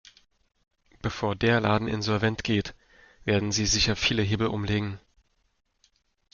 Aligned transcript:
Bevor 1.03 1.35
der 1.35 1.61
Laden 1.61 1.87
insolvent 1.87 2.43
geht, 2.43 2.73
werden 3.23 3.51
sie 3.51 3.67
sicher 3.67 3.95
viele 3.95 4.23
Hebel 4.23 4.47
umlegen. 4.47 4.99